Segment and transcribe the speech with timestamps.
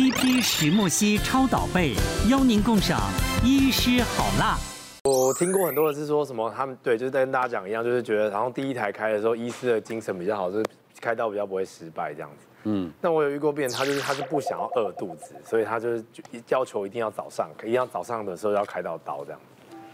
[0.00, 1.92] CP 石墨烯超导被，
[2.30, 2.98] 邀您共赏
[3.44, 4.56] 医师好辣。
[5.04, 10.64] 我听过很多人是说什么，他们对，就是在跟大家讲一样，就是觉得好像第一台开的时候，医师的精神比较好，就是
[11.02, 12.46] 开刀比较不会失败这样子。
[12.62, 16.02] 嗯，那我有遇过病人，他就是他是不想要饿肚子，所以他就是
[16.48, 19.40] 要求一定要早上，一定要早上的时候要开到刀这样。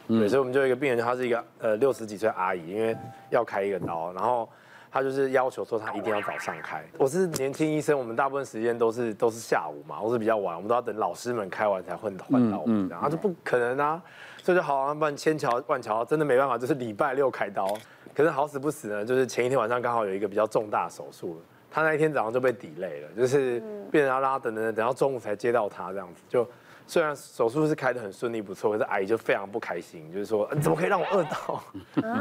[0.06, 2.96] 嗯，对，所以我们就有一个病人，他是一个呃六十几岁阿姨，因为
[3.30, 4.48] 要开一个刀，然后。
[4.96, 6.82] 他就是要求说他一定要早上开。
[6.96, 12.88] 我是年轻医生，我们大部分时间都是都是下午嘛，或是比较晚，我们都要等老师们开完才换换到我们。
[12.88, 14.02] 他说不可能啊，
[14.42, 17.76] 所以就好，不然千桥万桥真的没办法，就是礼拜六开刀。
[18.14, 21.38] 可是好死不死呢，就是前一天晚上刚好有一个比较重大手术，
[21.76, 26.48] 他那一天早上就被 delay 了，就是病人要拉等等等，等到中午才接到他这样子就。
[26.88, 31.62] 虽然手术是开的很顺利不错，可是阿姨就非常不开心，就是说你怎么可以让我饿到？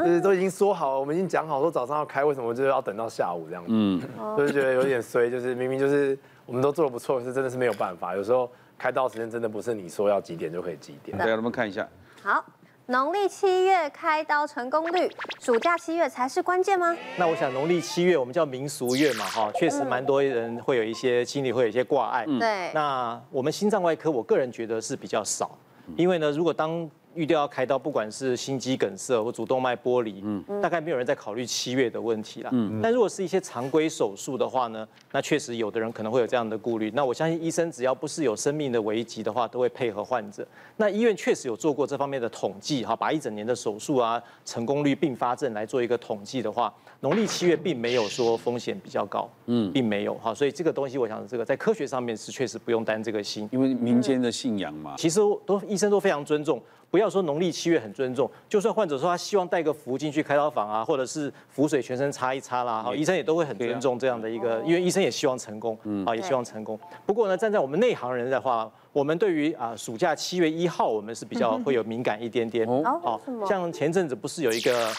[0.03, 3.69] 就是都已经说好了，我们已经讲好说早上要开，为什么就是要等到下午这样子？
[3.71, 4.01] 嗯，
[4.35, 11.17] 就是觉得有点衰，就是明明就是我们都做的不错，可是真的是没有办法，有时候开刀时间真的不是你说要几点就可以几点。
[11.17, 11.87] 大家能不能看一下？
[12.21, 12.43] 好。
[12.87, 15.09] 农历七月开刀成功率，
[15.41, 16.95] 暑假七月才是关键吗？
[17.17, 22.23] 那我想农历七月我们叫民俗月嘛，哈，确实蛮多人会有一些心里会有一些挂碍。
[22.39, 22.69] 对。
[22.75, 25.57] 那我们心脏外科，我个人觉得是比较少，
[25.97, 32.49] 因为呢，如果当预料要开刀，不管是心肌梗塞或主动脉剥离，嗯，大概没有人在考虑七月的问题啦。
[32.53, 36.91] 嗯，但如果是一些常规手术的话呢，那确实有的人可能会有这样的顾虑。
[36.93, 40.45] 那我相信医生只要不是有生命的危机的话，都会配合患者。
[40.77, 50.33] 那医院确实有做过这方面的统计，哈，把一整年的手术啊、成功率、并发症来做一个统计的话，农历七月并没有说风险比较高，嗯，并没有哈。
[50.33, 56.61] 所以这个东西，我想这个在科学上面是确实不用担这个心，因为民间的信仰嘛，其实都医生都非常尊重。
[56.89, 66.79] 不要说农历七月很尊重，就算患者说他希望带个符进去开刀房啊，或者是符水全身擦一擦啦，好，医生也都会很尊重这样的一个，因为医生也希望成功，啊，也希望成功。
[67.05, 72.65] 不过呢，站在我们内行人的话，我们对于啊暑假七月一号，我们是比较 会有敏感一点点。
[72.65, 74.89] 哦，像前阵子不是有一个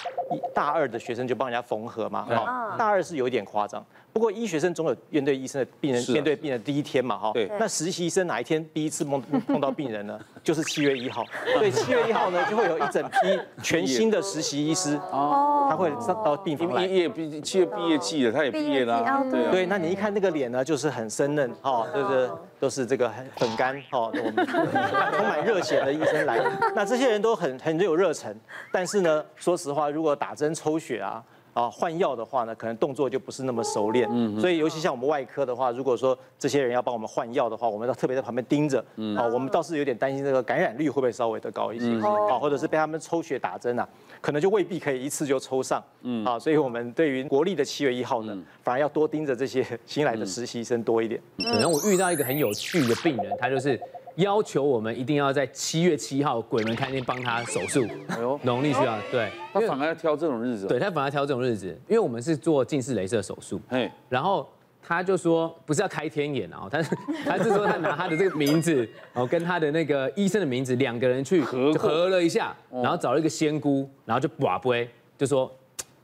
[0.55, 3.83] 大二的学生就帮人家缝合嘛，哈，大二是有一点夸张。
[4.13, 7.33] 不过医学生总有面对医生的病人，面对病人第一天嘛，哈。
[7.35, 7.51] 对。
[7.59, 10.19] 那实习医生哪一天第一次碰碰 到病人呢？
[10.43, 11.23] 就是七月一号。
[11.59, 16.87] 对，七月一号呢，就会有一整批全新的实习医师哦，他会上到病房来。
[16.87, 19.03] 毕业毕七月毕业季了，他也毕业了。
[19.31, 19.51] 对。
[19.51, 26.39] 对，那你一看那个脸呢，就是很生嫩，哈，就是都是这个很很干，哈，我们充满热血的医生来。
[26.75, 28.35] 那这些人都很很有热忱，
[28.73, 31.23] 但是呢，说实话，如果打针抽血啊。
[31.57, 43.89] 啊，换药的话呢，可能动作就不是那么熟练，嗯，所以尤其像我们外科的话，如果说这些人要帮我们换药的话，我们要特别在旁边盯着，嗯，啊，我们倒是有点担心这个感染率会不会稍微的高一些，啊，或者是被他们抽血打针啊，
[44.21, 51.19] 可能就未必可以一次就抽上，嗯，啊，所以我们对于国历的七月一号呢，反而要多盯着这些新来的实习生多一点。
[51.39, 53.81] 可能我遇到一个很有趣的病人，他就是。
[54.17, 64.49] 要求我们一定要在七月七号鬼门开天帮他手术，哎呦，农历七号，对，他反而要挑这种日子，对，他反而要挑这种日子，因为我们是做近视雷射手术，嘿，然后
[64.83, 74.89] 他就说不是要开天眼啊，他是 他是说他拿他的这个名字哦跟他的那个医生的名字两个人去合合了一下，然后找了一个仙姑，然后就跋杯，
[75.19, 75.53] 就说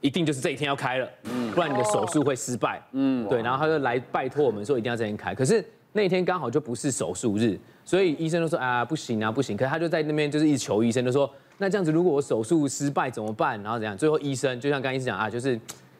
[0.01, 7.59] 一定就是这一天要开了，嗯，不然你的手术会失败，嗯，对，然后他就来拜托我们说一定要这天开，可是那天刚好就不是手术日。
[7.85, 13.63] 所以医生都说啊不行啊不行，可是他就在那边就是一直求医生，就说那这样子如果我手术失败怎么办？
[13.63, 13.97] 然后怎样？
[13.97, 15.59] 最后医生就像刚刚医生讲啊，就是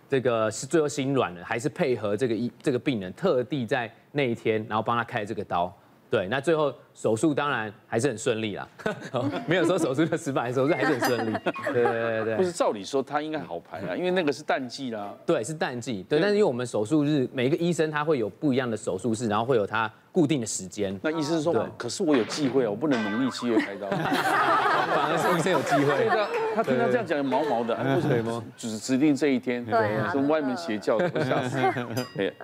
[0.09, 5.75] 这个是最后心软了，还是配合这个医这个病人特地在那一天，然后帮他开这个刀。
[6.13, 8.69] 对，那最后手术当然还是很顺利啦，
[9.49, 11.39] 没有说手术的失败，手术还是很顺利。
[11.73, 15.15] 对对对对，不是照理说他应该好排啦，因为那个是淡季啦。
[15.25, 16.05] 对，是淡季。
[16.07, 20.95] 对，但是因为我们手术日每一个医生他会有不一样的手术室，然后会有他固定的时间。
[21.03, 23.89] 那医生说，对，可是我有忌讳啊，我不能农历七月开刀。
[24.93, 26.11] 反而是医生有忌讳。
[26.55, 28.45] 他听他这样讲毛毛的，为什么？
[28.55, 31.57] 只指定这一天，对，从外面邪教的，吓死。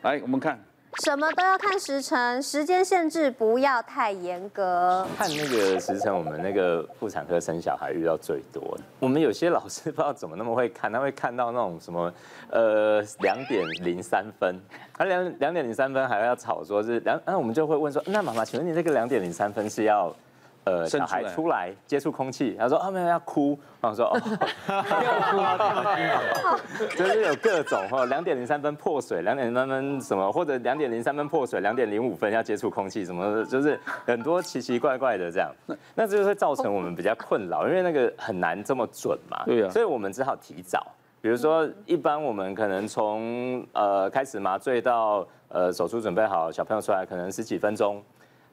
[0.00, 0.58] 来，我们看。
[0.97, 5.06] 什么都要看时辰，时间限制不要太严格。
[5.17, 8.82] 看那个时辰，我们那个妇产科生小孩遇到最多的。
[8.99, 12.12] 我们有些老师不知道怎么那么会看，他会看到那种什么，
[12.50, 14.61] 呃，两点零三分，
[14.93, 20.14] 他两两点零三分还要吵说是两，那我们就会问说，那妈妈，请问你这个两点零三分是要？
[20.69, 24.20] 呃，小孩出来接触空气，他说啊没有要哭，然后说哦，
[24.69, 26.56] 要哭啊，
[26.94, 35.50] 就是有各种哈，两点零三分破水，两点零三分什么，或者两点零三分破水，两点零五分要接触空气，什么就是很多奇奇怪怪的这样，
[35.94, 40.87] 那这就会造成我们比较困扰，因为那个很难这么准嘛，对啊，所以我们只好提早，
[41.23, 48.03] 比如说一般我们可能从呃开始麻醉到呃手术准备好，小朋友出来可能十几分钟。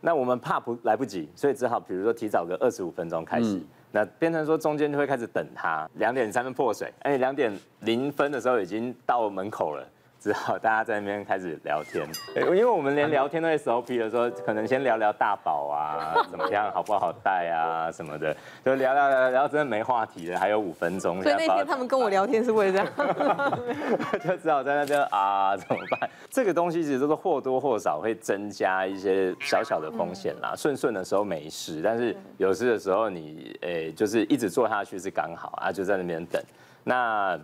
[0.01, 3.61] 那我们怕不来不及，所以只好比如说提早个二十五分钟开始，
[3.91, 7.51] 那变成说中间就会开始等他，两点三分破水，哎，两点
[7.81, 9.87] 零分的时候已经到门口了。
[10.25, 12.03] 只好大家在那边开始聊天，
[12.49, 18.35] 因为我们连聊天都 SOP 的时候，可能先聊聊大宝啊，怎么样，好不好带啊什么的，
[18.65, 21.21] 就聊聊聊聊，真的没话题了，还有五分钟。
[21.21, 23.59] 所以那天他们跟我聊天是为了这样，
[24.27, 26.09] 就只好在那边啊，怎么办？
[26.31, 30.55] 这个东西其实都是或多或少会增加一些小小的风险啦。
[30.57, 36.41] 顺顺的时候没事，但是有事的时候你诶，就是一直做下去是刚好啊，就在那边等
[36.83, 37.39] 那。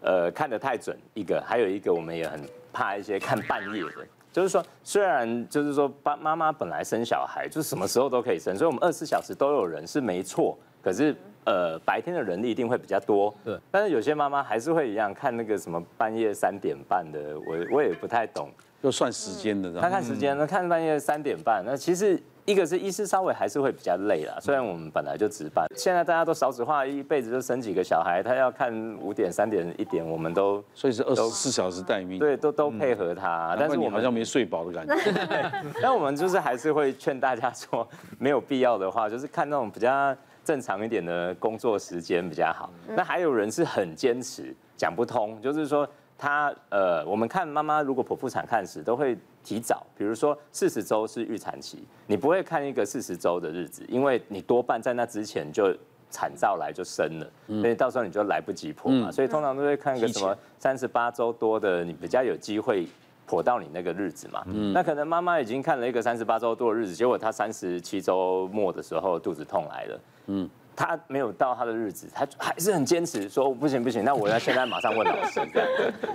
[0.00, 2.40] 呃，看得太准一个，还有一个我们也很
[2.72, 11.14] 怕一些看半夜的，就是说虽然就是说爸妈妈本来生小孩就是什么时候都可以生，所以我们二十四小时都有人是没错，可是
[11.44, 18.50] 呃白天的人力一定会比较多，对，但是有些妈妈还是会一样看那个什么半夜三点半的，我我也不太懂，
[18.82, 22.22] 就算时间的，他看时间，那看半夜三点半，那其实。
[22.46, 33.54] 一个是医师稍微还是会比较累啦，虽然我们本来就值班，现在大家都少子化，一辈子就生几个小孩，他要看五点、三点、一点，我们都所以是二十四小时待命，对，都都配合他。
[33.54, 34.94] 嗯、但是我们好像没睡饱的感觉。
[35.82, 42.70] 但我们就是还是会劝大家说，没有必要的话，就是看那种比较正常一点的工作时间比较好。
[42.94, 45.88] 那还有人是很坚持，讲不通，就是说。
[46.18, 49.14] 他呃，我们看妈妈如果剖腹产看时都会
[49.46, 55.72] 提早，比如说四十周是预产期，你不会看一个四十周的日子，因为你多半在那之前就
[56.10, 62.88] 产兆来就生了，所以到时候你就来不及剖嘛，所以通常都会看一个什么三十八周多的，你比较有机会
[63.28, 64.44] 剖到你那个日子嘛。
[64.74, 70.50] 那可能妈妈已经看了一个三十八周多的日子，结果她三十七周末的时候肚子痛来了，嗯。
[70.76, 75.40] 他没有到他的日子，他还是很坚持说不行不行，那我要现在马上问老师，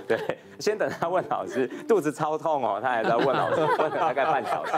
[0.06, 4.72] 对，先等他问老师，肚子超痛哦，他还在问老师，问了大概半小时，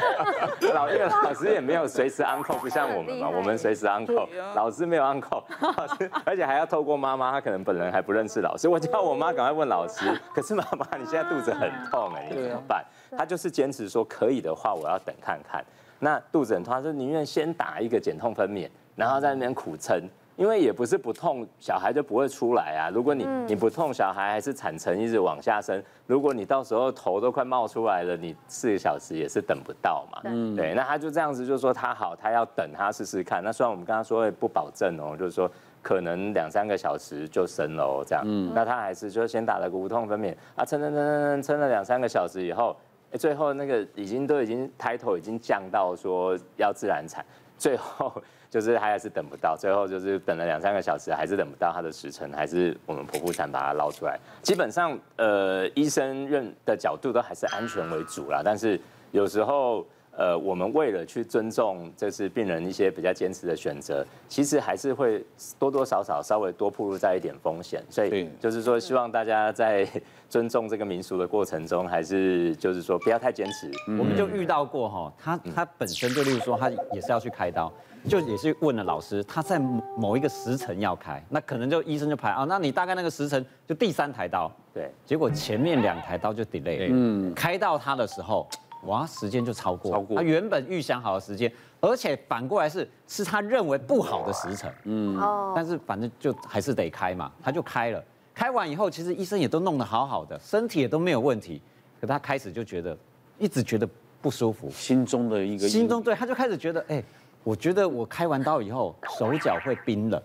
[0.72, 5.42] 老因为老师也没有随时 uncle，不像我们嘛，我们随时 uncle，老师没有 uncle，
[5.76, 12.82] 老师而且还要透过妈妈，他可能本人还不认识老师，我叫我妈赶快问老师，可是妈妈你现在肚子很痛哎，你怎么办？
[13.16, 15.62] 他就是坚持说可以的话，我要等看看，
[15.98, 18.66] 那肚子很痛，他说宁愿先打一个减痛分娩。
[18.94, 20.02] 然后在那边苦撑，
[20.36, 22.90] 因为也不是不痛，小孩就不会出来啊。
[22.90, 25.82] 如果你你不痛，小孩还是产程一直往下生。
[26.06, 30.20] 如果你到时候头都快冒出来了，你四个小时也是等不到嘛。
[30.24, 30.74] 嗯，对。
[30.74, 33.42] 那他就这样子，就说他好，他要等他试试看。
[33.42, 35.50] 那虽然我们刚刚说不保证哦，就是说
[35.82, 38.22] 可能两三个小时就生了哦，这样。
[38.26, 38.52] 嗯。
[38.54, 42.76] 那他还是就先打了个无痛分娩啊，撑撑撑撑撑了两三个小时以后，
[43.18, 47.24] 最后那个已经都已经抬头已经降到说要自然产，
[47.56, 48.12] 最后。
[48.54, 54.16] 就是他还是等不到，最后就是等了两三个小时，还是等不到他的时辰，还是我们剖腹产把他捞出来。
[54.42, 58.42] 基本上，呃，医生认的角度都还是安全为主啦。
[58.44, 58.80] 但是
[59.10, 59.84] 有时候，
[60.16, 65.24] 呃，我们为了去尊重就是病人一些比较坚持的选择，其实还是会
[65.58, 67.82] 多多少少稍微多暴露在一点风险。
[67.90, 69.88] 所以就是说，希望大家在
[70.28, 73.70] 尊重这个民俗的过程中，还是就是说不要太坚持。
[73.98, 77.72] 我们就遇到过哈，他他本身就例如说他也是要去开刀。
[78.06, 79.58] 就也是问了老师，他在
[79.96, 88.46] 某一个时辰要开，那可能就医生就排啊，那你大概那个时辰就第三台刀，对，结果前面两台刀就 delay，嗯，开到他的时候，
[88.86, 90.16] 哇，时间就超过，超过。
[90.16, 98.02] 他原本预想好的时间，而且反过来是是他认为不好的时辰，嗯，哦，但是反正就还是得开嘛，他就开了，
[98.34, 101.60] 开完以后其实医生也都弄得好好的，身体也都没有问题，
[102.00, 102.96] 可他开始就觉得
[103.38, 103.88] 一直觉得
[104.20, 106.96] 不舒服，心中的一个心中对，他就开始觉得哎。
[106.96, 107.04] 欸
[107.44, 110.20] 我觉得我开完刀以后手脚会冰冷，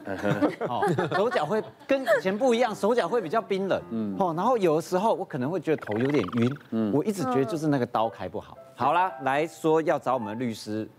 [0.62, 0.82] 哦，
[1.16, 8.58] 手脚会跟以前不一样，手脚会比较冰冷，嗯，哦，然后有的时候我可能会觉得头有点晕，嗯，我一直觉得就是那个刀开不好。
[8.76, 10.90] 好啦，来说要找我们律师，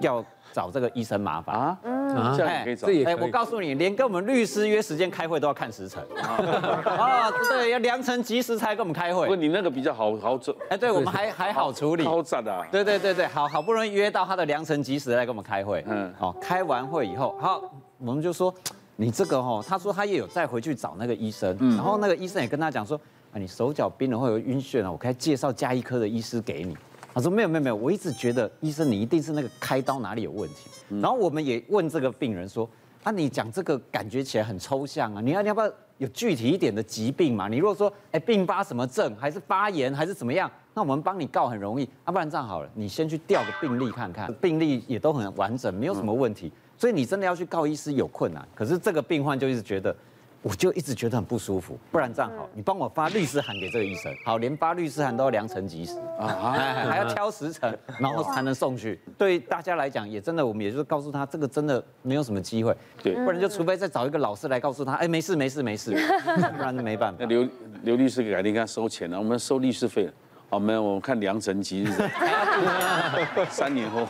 [0.00, 0.24] 要。
[0.52, 1.56] 找这个医生麻烦。
[1.56, 1.78] 啊，
[2.16, 3.10] 嗯，这样也可以找。
[3.10, 9.26] 哎，我告诉你，连跟我们律师约时间开会都要看时辰啊，对，要良辰吉时才跟我们开会。
[9.26, 10.54] 不，你那个比较好好整。
[10.68, 12.04] 哎，对我们还还好处理。
[12.04, 12.66] 超赞的。
[12.70, 15.84] 对对对对，好好不容易约到他的良辰吉时来跟我们开会。
[15.88, 17.62] 嗯，好，开完会以后，好，
[17.98, 18.52] 我们就说
[18.96, 23.00] 你这个哈，他说他也有再回去找那个医生，然后那个医生也跟他讲说，
[23.32, 26.76] 啊，你手脚冰冷会有晕眩啊，我可以介绍加医科的医师给你。
[27.14, 30.70] 他说没有没有没有，我一直觉得医生你一定是那个开刀哪里有问题。
[31.00, 32.68] 然后我们也问这个病人说，
[33.02, 37.48] 啊你讲这个感觉起来很抽象啊，你要你要不要有具体一点的疾病嘛？
[37.48, 41.88] 你如果说哎并发什么症，还是发炎还是怎么样，那我们帮你告很容易。
[42.04, 46.50] 啊不然这样好了，你先去调个病例看看，病例也都很完整，没有什么问题。
[46.76, 48.46] 所以你真的要去告医师有困难。
[48.54, 49.94] 可是这个病患就一直觉得。
[50.42, 51.78] 我就一直觉得很不舒服。
[51.90, 56.26] 不然这样好，你帮我发律师函给这个医生，好，连发律师函都要良辰吉时啊，
[56.90, 59.00] 还要挑时辰，然后才能送去。
[59.16, 62.76] 对大家来讲，也真的，我们也就是告诉他，这个真的没有什么机会。
[63.02, 65.92] 对，不然就除非再找一个老师来告诉他，哎，没事没事没事，
[66.56, 67.18] 不然就没办法。
[67.20, 67.48] 那刘
[67.82, 70.12] 刘律师改天给他收钱了，我们收律师费了。
[70.50, 71.90] 好，没有，我们看良辰吉日，
[73.48, 74.06] 三年后。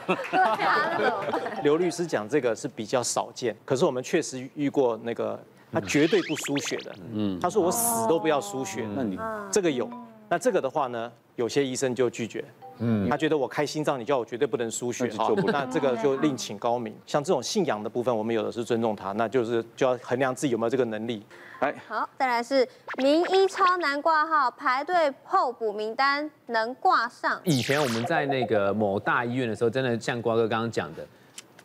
[1.62, 5.39] 刘律师讲这个是比较少见，可是我们确实遇过那个
[5.73, 9.19] 他绝对不输血的，嗯，他说我死都不要输血，那你
[9.50, 9.88] 这个有，
[10.29, 12.45] 那这个的话呢，有些医生就拒绝。
[12.79, 16.93] 嗯，他觉得我开心脏，你叫我绝对不能输血，好，那这个就另请高明。
[17.07, 21.23] 像这种信仰的部分，我们有的是尊重他，那就是就要衡量自己有没有这个能力。
[21.61, 27.41] 来，好，再来是名医超难挂号，排队候补名单能挂上。
[27.45, 31.07] 以前我们在那个某大医院的时候，真的像瓜哥刚刚讲的，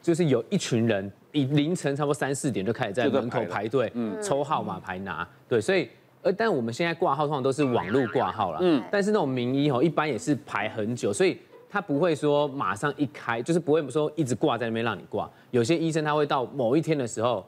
[0.04, 5.90] 就是有一群人，以凌晨差不多三四点就开始在门口排队，嗯，抽号码牌拿，对，所以。
[6.24, 11.38] 呃但我们现在挂号通常都是网络挂号了，嗯，但是那种名医哦，一般也是排很久，所以
[11.70, 15.30] 他不会说马上一开，就是不会说一直挂在那边让你挂。
[15.52, 17.48] 有些医生他会到某一天的时候，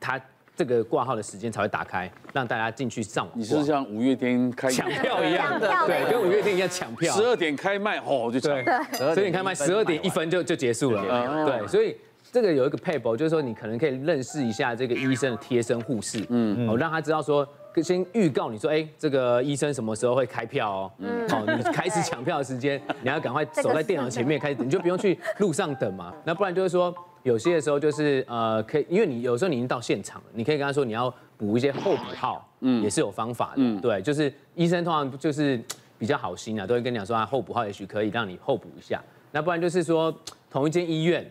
[0.00, 0.20] 他
[0.54, 3.32] 这个挂号的时间才会打开，让大家进去上网。
[3.34, 7.14] 你是像五月天开抢票一样的，对，跟五月天一样抢票。
[7.14, 8.52] 十二点开卖，哦，就抢。
[8.92, 11.46] 十二点开卖，十二点一分就就结束了。
[11.46, 11.96] 对，所以
[12.32, 17.46] 这个有一个配合，就是说你可能可以认识一下这个医生的贴身护士，嗯，哦，让他知道说。
[17.80, 20.92] 先预告你说，哎，这个医生什么时候会开票哦？
[20.98, 26.12] 嗯，好，你开始抢票的时间， 你要赶快走在电脑前面开始等，你就不用去路上等嘛。
[26.26, 26.92] 那不然就是说，
[27.22, 33.58] 有些的时候就是呃，可以，因为你有时候你已经到现场了，你可以跟他说你要补一些候补号，嗯，也是有方法的。
[33.58, 35.62] 嗯，对，就是医生通常就是
[35.96, 39.00] 比较好心啊，都会跟你讲说啊，候补号也许可以让你候补一下。
[39.30, 40.12] 那不然就是说，
[40.50, 41.24] 同一间医院，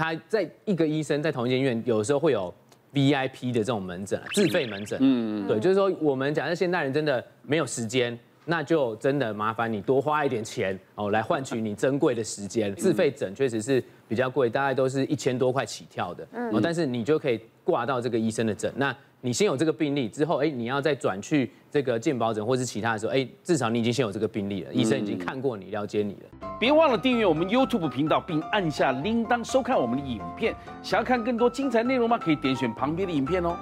[0.00, 2.52] 他在一个医生在同一间医院，有的时候会有。
[2.92, 12.74] VIP 的这种门诊，自费门诊，嗯，对，就是说我们假设现代人真的没有时间，那就真的麻烦你多花一点钱哦，来换取你珍贵的时间。
[12.74, 18.72] 自费诊确实是比较贵，大概都是一千多块起跳的，嗯，但是你就可以挂到这个医生的诊。
[18.76, 26.48] 那你先有这个病例之后，哎，你要再转去这个健保诊或是其他的时候，哎，至少你已经先有这个病例了，医生已经看过你，了解你了。
[26.58, 30.52] 别忘了订阅我们 YouTube 频道，并按下铃铛收看我们的影片。
[30.82, 32.18] 想要看更多精彩内容吗？
[32.18, 33.56] 可以点选旁边的影片哦。